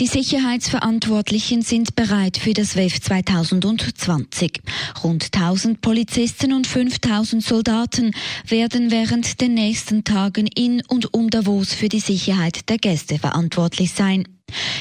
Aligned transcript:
Die 0.00 0.06
Sicherheitsverantwortlichen 0.06 1.62
sind 1.62 1.96
bereit 1.96 2.36
für 2.36 2.52
das 2.52 2.76
WEF 2.76 3.00
2020. 3.00 4.60
Rund 5.02 5.30
1000 5.32 5.80
Polizisten 5.80 6.52
und 6.52 6.66
5000 6.66 7.42
Soldaten 7.42 8.12
werden 8.46 8.90
während 8.90 9.40
den 9.40 9.54
nächsten 9.54 10.04
Tagen 10.04 10.46
in 10.46 10.82
und 10.88 11.14
um 11.14 11.30
Davos 11.30 11.72
für 11.72 11.88
die 11.88 12.00
Sicherheit 12.00 12.68
der 12.68 12.78
Gäste 12.78 13.18
verantwortlich 13.18 13.92
sein. 13.92 14.24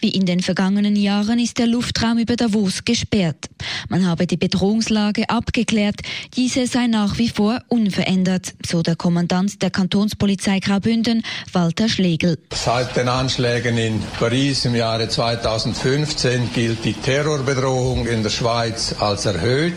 Wie 0.00 0.10
in 0.10 0.24
den 0.24 0.40
vergangenen 0.40 0.96
Jahren 0.96 1.38
ist 1.38 1.58
der 1.58 1.66
Luftraum 1.66 2.18
über 2.18 2.36
Davos 2.36 2.84
gesperrt. 2.84 3.50
Man 3.88 4.06
habe 4.06 4.26
die 4.26 4.38
Bedrohungslage 4.38 5.28
abgeklärt, 5.28 5.96
diese 6.36 6.66
sei 6.66 6.86
nach 6.86 7.18
wie 7.18 7.28
vor 7.28 7.60
unverändert, 7.68 8.54
so 8.66 8.82
der 8.82 8.96
Kommandant 8.96 9.60
der 9.62 9.70
Kantonspolizei 9.70 10.60
Graubünden, 10.60 11.22
Walter 11.52 11.88
Schlegel. 11.88 12.38
Seit 12.54 12.96
den 12.96 13.08
Anschlägen 13.08 13.76
in 13.76 14.02
Paris 14.18 14.64
im 14.64 14.74
Jahre 14.74 15.08
2015 15.08 16.50
gilt 16.54 16.84
die 16.84 16.94
Terrorbedrohung 16.94 18.06
in 18.06 18.22
der 18.22 18.30
Schweiz 18.30 18.94
als 18.98 19.26
erhöht. 19.26 19.74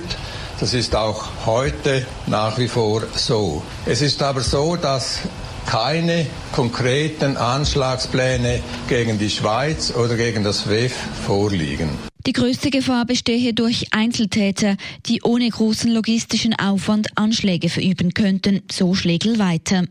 Das 0.59 0.73
ist 0.73 0.95
auch 0.95 1.25
heute 1.45 2.05
nach 2.27 2.57
wie 2.57 2.69
vor 2.69 3.03
so. 3.15 3.61
Es 3.85 4.01
ist 4.01 4.21
aber 4.21 4.39
so, 4.39 4.77
dass 4.77 5.19
keine 5.65 6.25
konkreten 6.51 7.37
Anschlagspläne 7.37 8.61
gegen 8.87 9.19
die 9.19 9.29
Schweiz 9.29 9.93
oder 9.95 10.15
gegen 10.15 10.43
das 10.43 10.69
WEF 10.69 10.93
vorliegen. 11.25 11.89
Die 12.25 12.33
größte 12.33 12.69
Gefahr 12.69 13.05
bestehe 13.05 13.53
durch 13.53 13.93
Einzeltäter, 13.93 14.77
die 15.05 15.23
ohne 15.23 15.49
großen 15.49 15.91
logistischen 15.91 16.57
Aufwand 16.57 17.07
Anschläge 17.15 17.69
verüben 17.69 18.13
könnten, 18.13 18.61
so 18.71 18.93
Schlegel 18.93 19.39
weiter. 19.39 19.83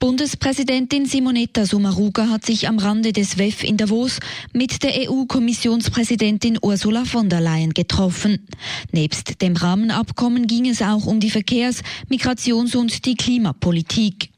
Bundespräsidentin 0.00 1.06
Simonetta 1.06 1.66
Sommaruga 1.66 2.28
hat 2.28 2.46
sich 2.46 2.68
am 2.68 2.78
Rande 2.78 3.12
des 3.12 3.36
WEF 3.36 3.64
in 3.64 3.76
Davos 3.76 4.20
mit 4.52 4.84
der 4.84 5.10
EU-Kommissionspräsidentin 5.10 6.56
Ursula 6.62 7.04
von 7.04 7.28
der 7.28 7.40
Leyen 7.40 7.74
getroffen. 7.74 8.46
Nebst 8.92 9.42
dem 9.42 9.56
Rahmenabkommen 9.56 10.46
ging 10.46 10.68
es 10.68 10.82
auch 10.82 11.04
um 11.04 11.18
die 11.18 11.30
Verkehrs-, 11.30 11.82
Migrations- 12.08 12.76
und 12.76 13.06
die 13.06 13.16
Klimapolitik. 13.16 14.30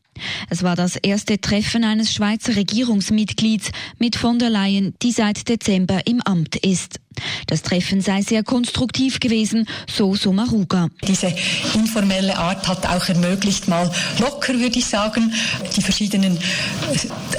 Es 0.49 0.63
war 0.63 0.77
das 0.77 0.97
erste 0.97 1.41
Treffen 1.41 1.85
eines 1.85 2.13
Schweizer 2.13 2.57
Regierungsmitglieds 2.57 3.71
mit 3.99 4.17
von 4.17 4.39
der 4.39 4.51
Leyen, 4.51 4.95
die 5.03 5.13
seit 5.13 5.49
Dezember 5.49 6.07
im 6.07 6.21
Amt 6.23 6.57
ist. 6.57 7.01
Das 7.47 7.63
Treffen 7.63 8.01
sei 8.01 8.23
sehr 8.23 8.43
konstruktiv 8.43 9.21
gewesen, 9.21 9.67
so 9.93 10.15
Somaruga. 10.15 10.89
Diese 11.07 11.35
informelle 11.75 12.37
Art 12.39 12.67
hat 12.69 12.87
auch 12.87 13.09
ermöglicht, 13.09 13.69
mal 13.69 13.91
locker, 14.19 14.55
würde 14.55 14.79
ich 14.79 14.87
sagen, 14.87 15.33
die 15.77 15.83
verschiedenen 15.83 16.39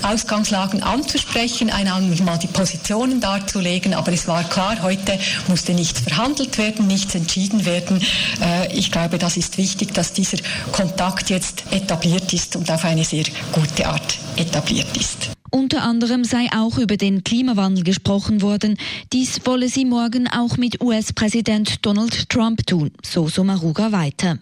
Ausgangslagen 0.03 0.83
anzusprechen, 0.83 1.69
einander 1.69 2.21
mal 2.23 2.37
die 2.37 2.47
Positionen 2.47 3.21
darzulegen. 3.21 3.93
Aber 3.93 4.11
es 4.11 4.27
war 4.27 4.43
klar, 4.43 4.81
heute 4.81 5.17
musste 5.47 5.73
nichts 5.73 6.01
verhandelt 6.01 6.57
werden, 6.57 6.87
nichts 6.87 7.15
entschieden 7.15 7.65
werden. 7.65 8.01
Äh, 8.41 8.75
ich 8.75 8.91
glaube, 8.91 9.17
das 9.17 9.37
ist 9.37 9.57
wichtig, 9.57 9.93
dass 9.93 10.13
dieser 10.13 10.37
Kontakt 10.71 11.29
jetzt 11.29 11.63
etabliert 11.71 12.33
ist 12.33 12.55
und 12.55 12.69
auf 12.69 12.83
eine 12.83 13.03
sehr 13.03 13.25
gute 13.51 13.87
Art 13.87 14.17
etabliert 14.35 14.95
ist. 14.97 15.40
Unter 15.51 15.83
anderem 15.83 16.23
sei 16.23 16.47
auch 16.55 16.77
über 16.77 16.95
den 16.95 17.23
Klimawandel 17.23 17.83
gesprochen 17.83 18.41
worden. 18.41 18.77
Dies 19.11 19.41
wolle 19.45 19.67
sie 19.67 19.85
morgen 19.85 20.27
auch 20.27 20.57
mit 20.57 20.81
US-Präsident 20.81 21.85
Donald 21.85 22.29
Trump 22.29 22.65
tun, 22.65 22.91
so 23.03 23.27
Somaruga 23.27 23.91
weiter. 23.91 24.39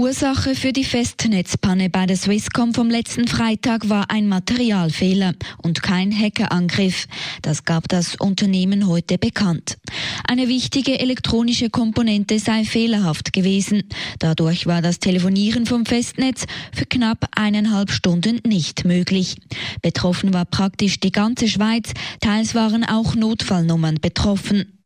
Ursache 0.00 0.54
für 0.54 0.72
die 0.72 0.84
Festnetzpanne 0.84 1.90
bei 1.90 2.06
der 2.06 2.16
Swisscom 2.16 2.72
vom 2.72 2.88
letzten 2.88 3.26
Freitag 3.26 3.88
war 3.88 4.12
ein 4.12 4.28
Materialfehler 4.28 5.32
und 5.60 5.82
kein 5.82 6.16
Hackerangriff. 6.16 7.08
Das 7.42 7.64
gab 7.64 7.88
das 7.88 8.14
Unternehmen 8.14 8.86
heute 8.86 9.18
bekannt. 9.18 9.76
Eine 10.24 10.46
wichtige 10.46 11.00
elektronische 11.00 11.68
Komponente 11.68 12.38
sei 12.38 12.62
fehlerhaft 12.62 13.32
gewesen. 13.32 13.88
Dadurch 14.20 14.66
war 14.66 14.82
das 14.82 15.00
Telefonieren 15.00 15.66
vom 15.66 15.84
Festnetz 15.84 16.46
für 16.72 16.86
knapp 16.86 17.26
eineinhalb 17.34 17.90
Stunden 17.90 18.40
nicht 18.46 18.84
möglich. 18.84 19.34
Betroffen 19.82 20.32
war 20.32 20.44
praktisch 20.44 21.00
die 21.00 21.10
ganze 21.10 21.48
Schweiz, 21.48 21.92
teils 22.20 22.54
waren 22.54 22.84
auch 22.84 23.16
Notfallnummern 23.16 23.96
betroffen. 24.00 24.77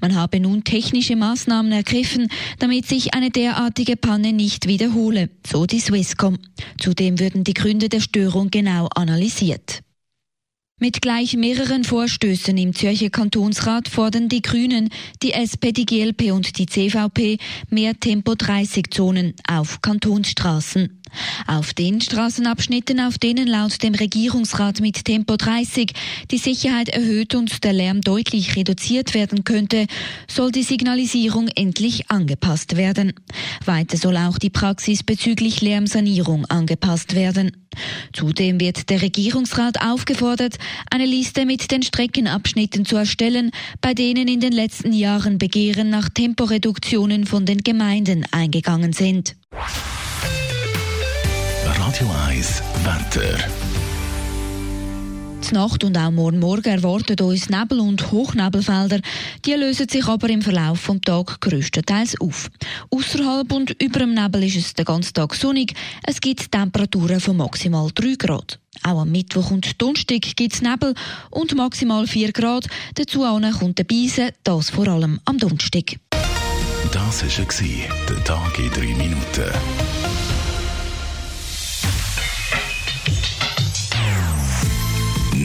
Man 0.00 0.14
habe 0.14 0.40
nun 0.40 0.64
technische 0.64 1.16
Maßnahmen 1.16 1.72
ergriffen, 1.72 2.28
damit 2.58 2.86
sich 2.86 3.14
eine 3.14 3.30
derartige 3.30 3.96
Panne 3.96 4.32
nicht 4.32 4.66
wiederhole, 4.66 5.30
so 5.46 5.66
die 5.66 5.80
Swisscom. 5.80 6.38
Zudem 6.78 7.18
würden 7.18 7.44
die 7.44 7.54
Gründe 7.54 7.88
der 7.88 8.00
Störung 8.00 8.50
genau 8.50 8.88
analysiert. 8.94 9.82
Mit 10.78 11.00
gleich 11.00 11.34
mehreren 11.34 11.84
Vorstößen 11.84 12.54
im 12.58 12.74
Zürcher 12.74 13.08
Kantonsrat 13.08 13.88
fordern 13.88 14.28
die 14.28 14.42
Grünen, 14.42 14.90
die 15.22 15.32
SP, 15.32 15.72
die 15.72 15.86
GLP 15.86 16.32
und 16.32 16.58
die 16.58 16.66
CVP 16.66 17.38
mehr 17.70 17.98
Tempo-30-Zonen 17.98 19.36
auf 19.48 19.80
Kantonsstraßen. 19.80 20.95
Auf 21.46 21.72
den 21.74 22.00
Straßenabschnitten, 22.00 23.00
auf 23.00 23.18
denen 23.18 23.46
laut 23.46 23.82
dem 23.82 23.94
Regierungsrat 23.94 24.80
mit 24.80 25.04
Tempo 25.04 25.36
30 25.36 25.92
die 26.30 26.38
Sicherheit 26.38 26.88
erhöht 26.88 27.34
und 27.34 27.64
der 27.64 27.72
Lärm 27.72 28.00
deutlich 28.00 28.56
reduziert 28.56 29.14
werden 29.14 29.44
könnte, 29.44 29.86
soll 30.28 30.52
die 30.52 30.62
Signalisierung 30.62 31.48
endlich 31.48 32.10
angepasst 32.10 32.76
werden. 32.76 33.12
Weiter 33.64 33.96
soll 33.96 34.16
auch 34.16 34.38
die 34.38 34.50
Praxis 34.50 35.02
bezüglich 35.02 35.60
Lärmsanierung 35.60 36.44
angepasst 36.46 37.14
werden. 37.14 37.52
Zudem 38.12 38.58
wird 38.60 38.88
der 38.90 39.02
Regierungsrat 39.02 39.82
aufgefordert, 39.82 40.56
eine 40.90 41.06
Liste 41.06 41.44
mit 41.44 41.70
den 41.70 41.82
Streckenabschnitten 41.82 42.84
zu 42.84 42.96
erstellen, 42.96 43.50
bei 43.80 43.94
denen 43.94 44.28
in 44.28 44.40
den 44.40 44.52
letzten 44.52 44.92
Jahren 44.92 45.38
Begehren 45.38 45.90
nach 45.90 46.08
Temporeduktionen 46.08 47.26
von 47.26 47.44
den 47.44 47.58
Gemeinden 47.58 48.24
eingegangen 48.30 48.92
sind. 48.92 49.36
Radio 51.96 52.14
1 52.28 52.62
Wetter. 52.84 53.38
Die 55.48 55.54
Nacht 55.54 55.82
und 55.82 55.96
auch 55.96 56.10
morgen 56.10 56.40
Morgen 56.40 56.68
erwarten 56.68 57.18
uns 57.22 57.48
Nebel- 57.48 57.80
und 57.80 58.12
Hochnebelfelder. 58.12 59.00
Die 59.46 59.52
lösen 59.54 59.88
sich 59.88 60.06
aber 60.06 60.28
im 60.28 60.42
Verlauf 60.42 60.86
des 60.86 61.00
Tages 61.00 61.40
größtenteils 61.40 62.20
auf. 62.20 62.50
Außerhalb 62.90 63.50
und 63.50 63.82
über 63.82 64.00
dem 64.00 64.12
Nebel 64.12 64.44
ist 64.44 64.56
es 64.56 64.74
den 64.74 64.84
ganzen 64.84 65.14
Tag 65.14 65.34
sonnig. 65.34 65.72
Es 66.06 66.20
gibt 66.20 66.52
Temperaturen 66.52 67.18
von 67.18 67.38
maximal 67.38 67.88
3 67.94 68.16
Grad. 68.16 68.58
Auch 68.82 69.00
am 69.00 69.10
Mittwoch 69.10 69.50
und 69.50 69.80
Donnerstag 69.80 70.20
gibt 70.36 70.52
es 70.52 70.60
Nebel 70.60 70.92
und 71.30 71.54
maximal 71.54 72.06
4 72.06 72.32
Grad. 72.32 72.66
Dazu 72.96 73.20
kommt 73.58 73.78
der 73.78 73.84
Beise, 73.84 74.34
das 74.44 74.68
vor 74.68 74.86
allem 74.88 75.18
am 75.24 75.38
Donnerstag. 75.38 75.96
Das 76.92 77.22
war 77.22 77.88
der 78.06 78.24
Tag 78.24 78.58
in 78.58 78.70
3 78.70 78.80
Minuten. 78.98 80.25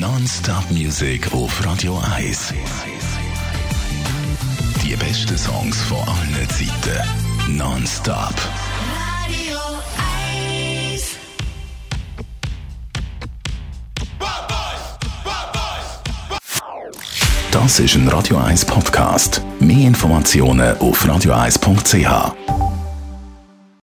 Non-Stop-Musik 0.01 1.31
auf 1.31 1.63
Radio 1.63 2.01
1. 2.17 2.55
Die 4.83 4.95
besten 4.95 5.37
Songs 5.37 5.79
von 5.83 5.99
allen 5.99 6.49
Zeiten. 6.49 7.55
Non-Stop. 7.55 8.33
Radio 8.97 9.59
1. 10.89 11.03
Das 17.51 17.79
ist 17.79 17.93
ein 17.93 18.07
Radio 18.07 18.37
1 18.37 18.65
Podcast. 18.65 19.43
Mehr 19.59 19.85
Informationen 19.85 20.79
auf 20.79 21.05
radio1.ch. 21.05 22.70